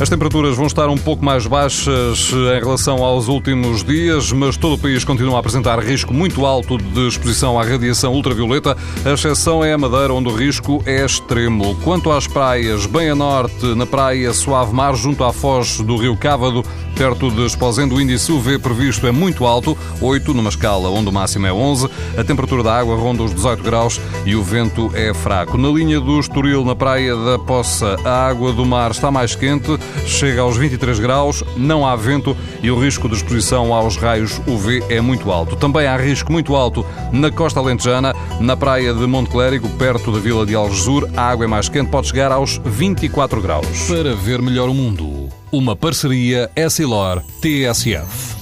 As 0.00 0.08
temperaturas 0.08 0.56
vão 0.56 0.66
estar 0.66 0.88
um 0.88 0.96
pouco 0.96 1.22
mais 1.22 1.46
baixas 1.46 2.32
em 2.32 2.58
relação 2.58 3.04
aos 3.04 3.28
últimos 3.28 3.84
dias, 3.84 4.32
mas 4.32 4.56
todo 4.56 4.72
o 4.72 4.78
país 4.78 5.04
continua 5.04 5.36
a 5.36 5.40
apresentar 5.40 5.78
risco 5.78 6.14
muito 6.14 6.46
alto 6.46 6.78
de 6.78 7.06
exposição 7.06 7.60
à 7.60 7.62
radiação 7.62 8.14
ultravioleta. 8.14 8.74
A 9.04 9.10
exceção 9.10 9.62
é 9.62 9.74
a 9.74 9.78
Madeira, 9.78 10.14
onde 10.14 10.30
o 10.30 10.34
risco 10.34 10.82
é 10.86 11.04
extremo. 11.04 11.76
Quanto 11.84 12.10
às 12.10 12.26
praias, 12.26 12.86
bem 12.86 13.10
a 13.10 13.14
norte, 13.14 13.74
na 13.74 13.84
praia 13.84 14.32
Suave 14.32 14.72
Mar, 14.72 14.94
junto 14.94 15.22
à 15.22 15.34
foz 15.34 15.82
do 15.82 15.98
rio 15.98 16.16
Cávado, 16.16 16.64
perto 16.96 17.30
de 17.30 17.44
Esposendo, 17.44 17.94
o 17.94 18.00
índice 18.00 18.32
UV 18.32 18.58
previsto 18.58 19.06
é 19.06 19.12
muito 19.12 19.46
alto, 19.46 19.76
8 20.00 20.34
numa 20.34 20.50
escala 20.50 20.90
onde 20.90 21.08
o 21.08 21.12
máximo 21.12 21.46
é 21.46 21.52
11. 21.52 21.88
A 22.16 22.24
temperatura 22.24 22.62
da 22.62 22.78
água 22.78 22.96
ronda 22.96 23.22
os 23.22 23.34
18 23.34 23.62
graus 23.62 24.00
e 24.24 24.34
o 24.34 24.42
vento 24.42 24.90
é 24.94 25.12
fraco. 25.12 25.56
Na 25.56 25.68
linha 25.68 26.00
do 26.00 26.18
Estoril, 26.18 26.64
na 26.64 26.74
praia 26.74 27.14
da 27.16 27.38
Poça, 27.38 27.96
a 28.04 28.26
água 28.26 28.52
do 28.52 28.64
mar 28.64 28.90
está 28.90 29.10
mais 29.10 29.34
quente 29.34 29.78
chega 30.06 30.42
aos 30.42 30.56
23 30.56 30.98
graus, 30.98 31.42
não 31.56 31.86
há 31.86 31.94
vento 31.96 32.36
e 32.62 32.70
o 32.70 32.78
risco 32.78 33.08
de 33.08 33.16
exposição 33.16 33.72
aos 33.72 33.96
raios 33.96 34.40
UV 34.46 34.82
é 34.88 35.00
muito 35.00 35.30
alto. 35.30 35.56
Também 35.56 35.86
há 35.86 35.96
risco 35.96 36.32
muito 36.32 36.54
alto 36.54 36.84
na 37.12 37.30
costa 37.30 37.60
alentejana, 37.60 38.14
na 38.40 38.56
praia 38.56 38.92
de 38.92 39.06
Monte 39.06 39.30
Clérigo, 39.30 39.68
perto 39.70 40.12
da 40.12 40.18
vila 40.18 40.44
de 40.46 40.54
Algesur, 40.54 41.08
a 41.16 41.22
água 41.22 41.44
é 41.44 41.48
mais 41.48 41.68
quente, 41.68 41.90
pode 41.90 42.08
chegar 42.08 42.32
aos 42.32 42.60
24 42.64 43.40
graus. 43.40 43.66
Para 43.88 44.14
ver 44.14 44.40
melhor 44.40 44.68
o 44.68 44.74
mundo, 44.74 45.28
uma 45.52 45.74
parceria 45.74 46.50
Essilor-TSF. 46.56 48.40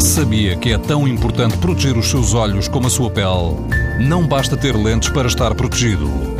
Sabia 0.00 0.56
que 0.56 0.72
é 0.72 0.78
tão 0.78 1.06
importante 1.06 1.58
proteger 1.58 1.96
os 1.96 2.08
seus 2.08 2.32
olhos 2.32 2.68
como 2.68 2.86
a 2.86 2.90
sua 2.90 3.10
pele? 3.10 3.54
Não 4.00 4.26
basta 4.26 4.56
ter 4.56 4.74
lentes 4.74 5.10
para 5.10 5.28
estar 5.28 5.54
protegido. 5.54 6.39